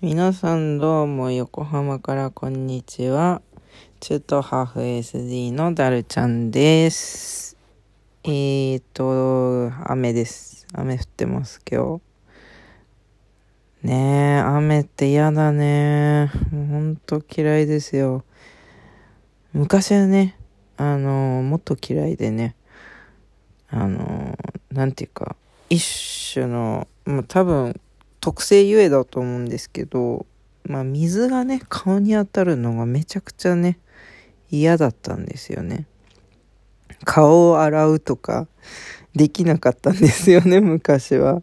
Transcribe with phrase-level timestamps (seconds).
[0.00, 3.42] 皆さんどうも横浜からこんにちは。
[3.98, 7.56] 中途ハーフ SD のダルちゃんです。
[8.22, 10.68] えーと、雨です。
[10.72, 12.00] 雨降ってます今
[13.82, 13.88] 日。
[13.88, 16.30] ねえ、雨って嫌だね。
[16.52, 18.22] もうほんと嫌いですよ。
[19.52, 20.38] 昔はね、
[20.76, 22.54] あの、もっと嫌いでね、
[23.68, 24.38] あの、
[24.70, 25.34] なんていうか、
[25.68, 27.80] 一種の、もう多分、
[28.20, 30.26] 特性ゆえだと思うんですけど、
[30.64, 33.78] まあ水がね、顔に当たるのがめちゃくちゃね、
[34.50, 35.86] 嫌だったんですよね。
[37.04, 38.48] 顔を洗うとか、
[39.14, 41.42] できなかったんですよね、 昔は。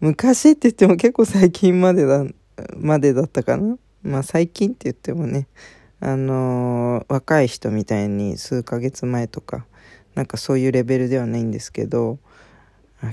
[0.00, 2.24] 昔って言っても結構最近までだ、
[2.76, 3.76] までだったかな。
[4.02, 5.48] まあ最近って言ってもね、
[6.00, 9.66] あのー若い人みたいに数ヶ月前とか、
[10.14, 12.18] なんかそういうレベルではないんですけど、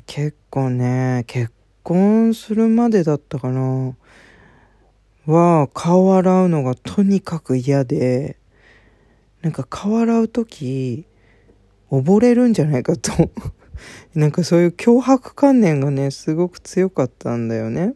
[0.06, 1.52] 結構ね、結
[1.86, 3.96] 婚するまでだったかな。
[5.28, 8.38] は顔洗うのがとにかく嫌で
[9.42, 11.06] なんか顔洗う時
[11.92, 13.12] 溺れるんじゃないかと。
[14.16, 17.94] なんかそういう脅迫観念がねすごく強かったんだよね。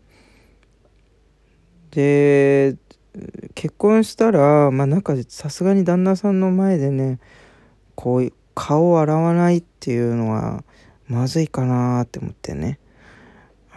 [1.91, 2.75] で
[3.55, 7.19] 結婚したらまあなんかさすがに旦那さんの前でね
[7.95, 10.63] こう顔を洗わないっていうのは
[11.07, 12.77] まずいかなって思ってね。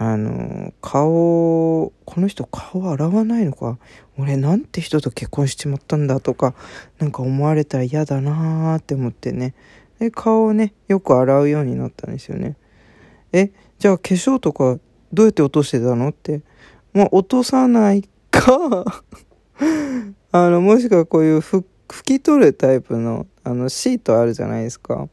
[0.05, 3.79] あの顔この人顔洗わないのか。
[4.19, 6.55] 俺なんて人と結婚しちまったんだとか
[6.99, 9.55] なんか思われたら嫌だなーって思ってね。
[10.01, 12.57] で顔をねよく洗うようになったんですよね。
[13.33, 14.81] えじゃあ化粧とか
[15.13, 16.41] どうやって落としてたのって。
[16.93, 18.85] まあ落とさないか。
[20.33, 25.09] あのもしくはこういうふ拭き取るタイプのあのシートあるじゃないですか。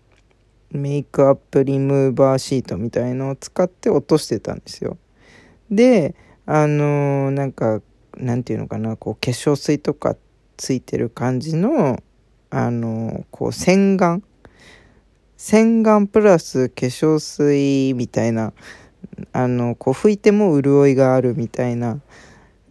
[0.72, 4.98] メイクアップリムーバーシートみたいのを使って落としてたんですよ。
[5.72, 7.82] で、あのーなんか、
[8.18, 10.16] なんていうのかな、こう、化粧水とか
[10.58, 12.02] ついてる感じの、
[12.50, 14.22] あのーこう、洗顔
[15.38, 18.54] 洗顔プラス化粧水みたいな、
[19.32, 22.00] あの、こう、拭いても潤いがあるみたいな、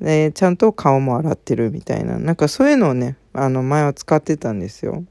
[0.01, 5.05] で、ちゃんと顔も洗ってるみたいな、なんかそういうのをね、あの、前は使ってたんですよ。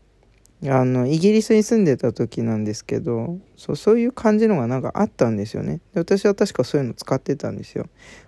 [0.65, 5.81] あのイギリスに住んでた時なんですけどそうそういう感じのがなんかあったんですよね。
[5.93, 7.85] で私は確かそういうの使ってたんですよ。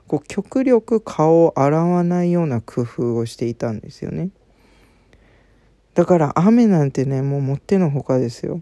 [0.08, 4.30] こう極力顔を洗わないような工夫をしていたんですよね。
[5.96, 8.62] だから雨なんてねもうもってのほかですよ。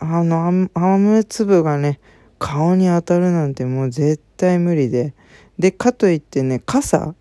[0.00, 2.00] あの雨雨粒がね
[2.38, 5.12] 顔に当たるなんてもう絶対無理で。
[5.58, 7.14] でかといってね傘。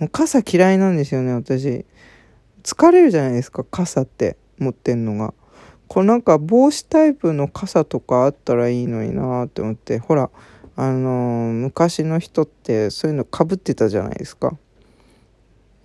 [0.00, 1.86] もう傘嫌いなんですよね私。
[2.64, 4.36] 疲れるじゃないですか傘って。
[4.58, 5.34] 持ってんのが。
[5.88, 9.98] こうなんか帽子タイプの傘とかあったらいいのになって思って。
[9.98, 10.30] ほら
[10.76, 14.56] あのー昔の人ってそういうのかぶってたじゃないですか。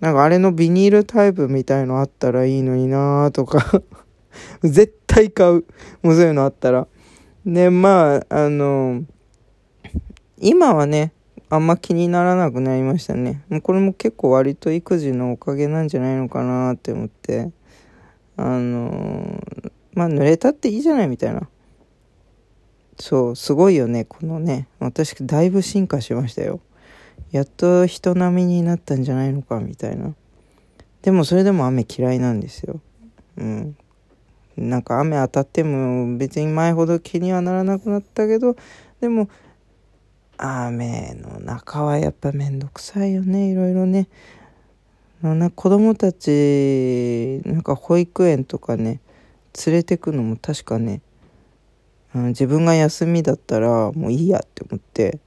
[0.00, 3.82] なんかあれのビニールタイプみたいのあったらいいのになとか。
[4.62, 5.64] 絶対買う。
[6.02, 6.86] もうそういうのあったら。
[7.46, 9.04] でまああのー
[10.38, 11.12] 今はね
[11.48, 13.42] あんま気にならなくなりましたね。
[13.48, 17.50] もうこれも結構割と育児のおかげなんじゃないのかなって思って。
[18.36, 21.48] あのーまあ濡れたっていいじゃないみたいな。
[22.98, 24.68] そうすごいよねこのね。
[24.78, 26.60] 私だいぶ進化しましたよ。
[27.30, 30.14] やっと人並みになったんじゃないのかみたいな。
[31.02, 32.80] でもそれでも雨嫌いなんですよ。
[33.36, 33.76] うん。
[34.56, 38.56] なんか雨当たっても別に前ほど気にはならなくなったけど
[39.00, 39.28] でも
[40.38, 44.08] 雨の中はやっぱめんどくさいよねいろいろね。
[45.32, 49.00] なんか子供たちなんか保育園とかね
[49.66, 51.00] 連れてくのも確かね、
[52.14, 55.18] うん自分が休みだったらもういいやって思って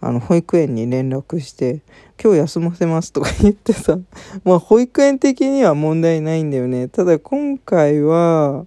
[0.00, 1.82] あの保育園に連絡して
[2.20, 3.98] 「今日休ませます」とか言ってさ
[4.42, 6.88] まあ保育園的には問題ないんだよね。
[6.88, 8.66] ただ今回は、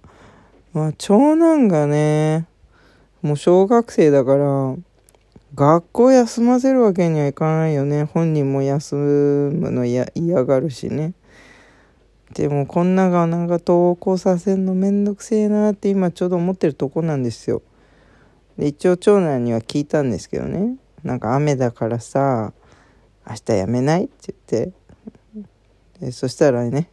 [0.72, 2.46] まあ、長男がね
[3.20, 4.76] もう小学生だから
[5.54, 8.04] 学校休ませるわけにはいかないよね。
[8.04, 10.06] 本人も休むの嫌
[10.44, 11.14] がるしね。
[12.34, 17.62] でもこんながなんか登校させるのめんどくせえなって今ちょうど思ってるとこなんですよ。
[18.58, 20.76] で一応長男には聞いたんですけどね。
[21.04, 22.52] なんか雨だからさ
[23.26, 24.72] 明日やめないって言って。
[26.00, 26.90] でそしたらね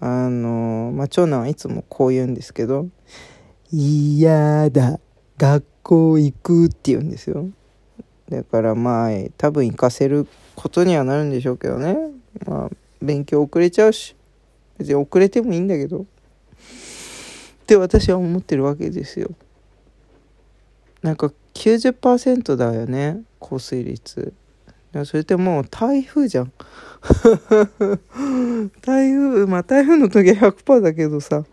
[0.00, 2.86] あのまあ長男はいつもこう言うんですけど
[3.70, 5.00] 「嫌だ。
[5.36, 7.48] 学校行く」って言うんですよ。
[8.28, 11.96] だからまあ多分行かせることにはなるんでしょうけどね
[12.46, 12.70] まあ
[13.00, 14.16] 勉強遅れちゃうし
[14.78, 16.04] 別に遅れてもいいんだけどっ
[17.66, 19.30] て私は思ってるわけですよ
[21.02, 24.32] なんか90%だよね降水率
[25.04, 26.52] それってもう台風じゃん。
[28.80, 31.44] 台風、まあ台風の時は100%だけどさ。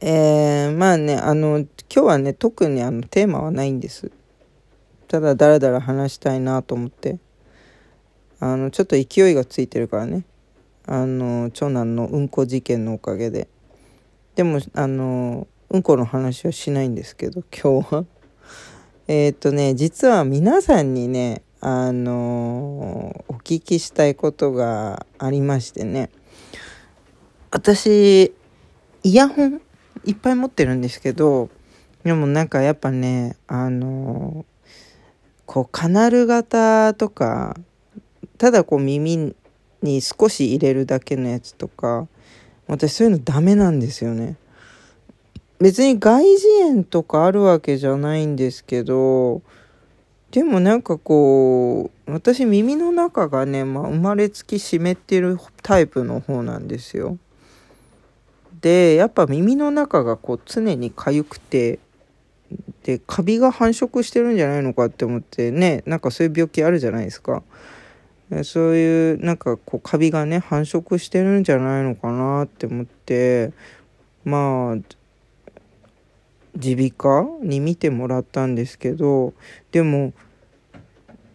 [0.00, 4.10] えー、まあね、あの、今日はね、特にあのテーマはないんです。
[5.14, 7.20] ただだらだら話したいなと思って。
[8.40, 10.24] あの、ちょっと勢いがついてるからね。
[10.86, 13.46] あの、長男のうんこ事件のおかげで。
[14.34, 18.04] でも、あの、うんこの話はしないんですけど、今日は。
[19.06, 26.10] えっ、とね、実は皆さんにね、あのお聞きしたいことがありましてね。
[27.52, 28.34] 私、
[29.04, 29.60] イヤホン
[30.06, 31.50] いっぱい持ってるんですけど、
[32.02, 34.44] でもなんかやっぱね、あの
[35.46, 37.56] こうカナル型とか、
[38.38, 39.34] ただこう耳
[39.82, 42.08] に少し入れるだけのやつとか、
[42.66, 44.36] 私そういうのダメなんですよね。
[45.60, 49.42] 別に外耳炎とかあるわけじゃないんですけど、
[50.30, 57.18] でもなんかこう、私耳の中がね、まあ、生まれつき湿ってるタイプの方なんですよ。
[58.60, 61.78] で、やっぱ耳の中がこう常に痒くて、
[62.84, 67.42] で、カビが繁殖してるんじゃないのかって思ってね、なんかそういう病気あるじゃないですか。
[68.42, 73.52] そういうなんかこうカビがね繁殖してるんじゃないのかなって思って
[74.24, 74.96] まあ
[76.56, 79.34] 耳鼻科に見てもらったんですけど
[79.72, 80.12] でも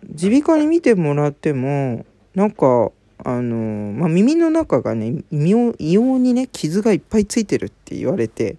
[0.03, 2.91] 耳鼻科に見てもらってもなんか
[3.23, 8.57] あの、まあ、耳の中がね異様にね傷がいっぱいついてるって言われて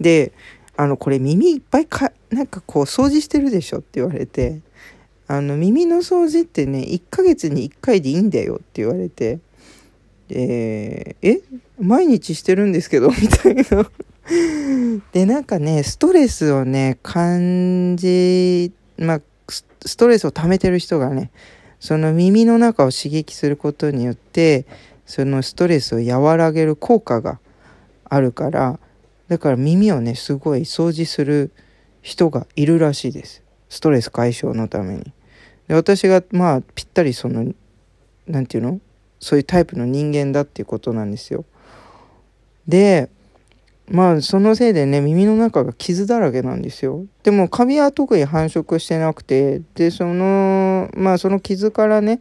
[0.00, 0.32] で
[0.76, 4.60] あのこれ耳いっぱいかなんかこう掃除してるでしょって言われて
[5.26, 9.38] あの耳の掃除ってね1ヶ月に1回でいいんだよって言われて
[10.28, 11.40] でえ
[11.78, 13.90] 毎日してるんですけど みたいな。
[15.12, 21.30] でなんかねストレスをね感じまあストレスを溜めてる人がね
[21.78, 24.64] その耳の中を刺激することによって
[25.04, 27.38] そのストレスを和らげる効果が
[28.04, 28.78] あるから
[29.28, 31.50] だから耳をねすごい掃除する
[32.02, 33.42] 人がいるらしいです。
[33.68, 35.12] ストレス解消のために。
[35.68, 37.52] で私がまあぴったりその
[38.26, 38.80] 何て言うの？
[39.20, 41.44] そういうタイプの人間だっていうことなんですよ。
[42.68, 43.08] で
[43.88, 47.06] まあそのせいでね耳の中が傷だらけなんですよ。
[47.22, 52.20] でもカビは特に繁殖してなくてでそのまあその傷からね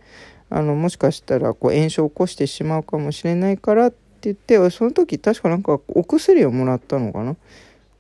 [0.50, 3.94] あのもしかしたらこう炎症を起こしてしまうかもしれないからっ
[4.24, 7.36] 言ってその時確かなんかお薬をもらったのかな？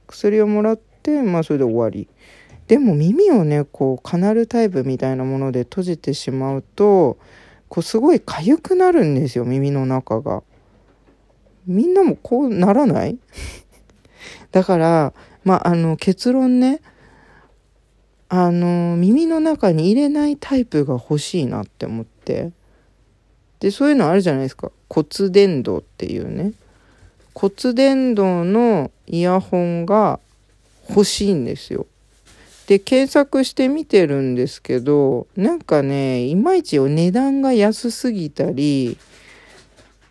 [0.08, 2.08] 薬をもらってまあそれで終わり
[2.68, 7.18] でも耳をねこうカナルタイプみたいなもので閉じてしまうと
[7.70, 10.44] こうすごい痒くなるんですよ耳の中が。
[11.66, 13.18] みんなもこうならない？
[14.52, 16.82] だから、まあ、あの、結論ね、
[18.30, 22.52] あの、耳の中に入れないタイプが欲しいなって思って。
[23.64, 24.74] で、そういうのあるじゃないですか。
[24.90, 26.52] 骨伝導っていうね。
[27.34, 30.20] 骨伝導のイヤホンが
[30.90, 31.86] 欲しいんですよ。
[32.68, 38.98] で、検索してみてるんですけど、なんかね、いまいち値段が安すぎたり、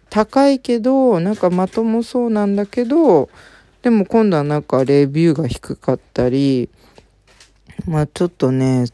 [0.08, 3.28] 高いけど、なんかまともそうなんだけど、
[3.82, 6.70] でも今度はなんかレビューが低かったり、
[7.86, 8.86] まあちょっとね、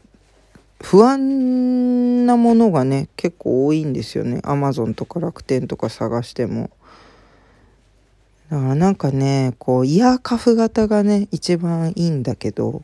[0.81, 4.39] 不安なものがね、結構多いんですよね。
[4.43, 6.69] アマゾンとか楽天とか探しても。
[8.49, 12.83] だからなんかね、こう、イヤーカフ型がね、一番いいんだけど、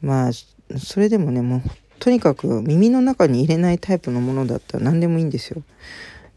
[0.00, 0.30] まあ、
[0.78, 1.62] それでもね、もう、
[1.98, 5.62] とにかく耳の中に入れないタイプのものだったら何でもいいんですよ。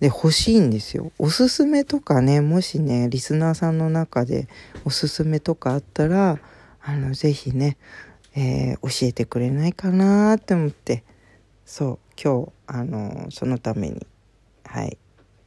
[0.02, 1.14] で、欲しいんですよ。
[1.18, 4.50] おすすめとかね、もしね、リスナーさんの中で
[4.84, 6.40] おすすめとかあったら、
[6.82, 7.78] あの、ぜひね、
[8.36, 11.04] えー、教えてくれないかなって思って、
[11.66, 14.06] そう、今日、あの、そのために、
[14.66, 14.98] はい、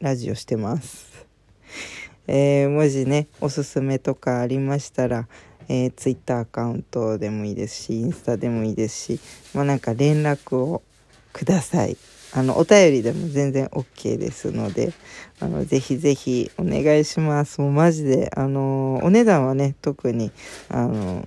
[0.00, 1.26] ラジオしてます。
[2.28, 5.28] えー、もしね、おすすめとかありましたら、
[5.68, 9.20] えー、ツイッターアカウントでもいいですし、インスタでもいいですし、
[9.52, 10.82] まあなんか連絡を
[11.32, 11.96] ください。
[12.32, 14.92] あの、お便りでも全然 OK ですので、
[15.40, 17.60] あの、ぜひぜひお願いします。
[17.60, 20.30] もうマジで、あの、お値段はね、特に、
[20.68, 21.26] あの、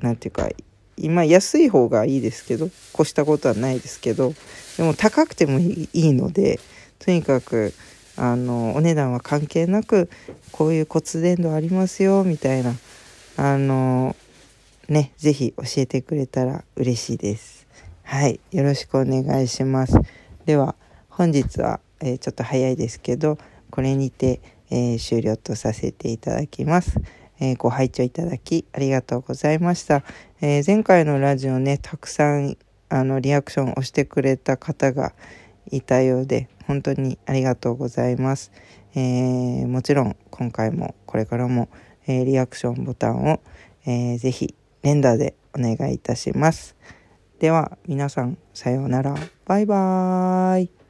[0.00, 0.48] なんていうか、
[0.96, 4.34] 今安い方がいいですけど、越したことはないですけど、
[4.76, 6.60] でも高くてもいいので、
[6.98, 7.72] とにかく、
[8.16, 10.10] あの、お値段は関係なく、
[10.52, 12.74] こういう骨伝導ありますよ、みたいな、
[13.36, 14.16] あの、
[14.88, 17.66] ね、ぜひ教えてくれたら嬉しいです。
[18.02, 18.40] はい。
[18.50, 19.94] よろしくお願いします。
[20.44, 20.74] では
[21.08, 23.38] 本日は、えー、ちょっと早いですけど
[23.70, 26.96] これにて、えー、終了とさせていただきます。
[27.42, 30.04] えー、ご拝聴いただきありがとうございました。
[30.40, 32.56] え前回のラジオねたくさん
[32.88, 35.12] あのリアクションをしてくれた方が
[35.70, 38.52] いたようで本当にありがとうございます、
[38.94, 41.68] えー、もちろん今回もこれからも、
[42.06, 43.40] えー、リアクションボタンを、
[43.86, 46.76] えー、ぜひ連打でお願いいたします。
[47.40, 49.16] では皆さんさようなら。
[49.46, 50.81] バイバーイ。